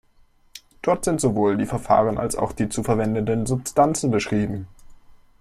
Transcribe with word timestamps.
Dort 0.81 1.05
sind 1.05 1.21
sowohl 1.21 1.57
die 1.57 1.67
Verfahren 1.67 2.17
als 2.17 2.35
auch 2.35 2.53
die 2.53 2.69
zu 2.69 2.81
verwendenden 2.81 3.45
Substanzen 3.45 4.09
beschrieben. 4.09 4.67